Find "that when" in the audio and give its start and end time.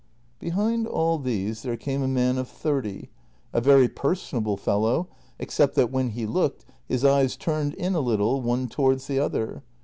5.75-6.09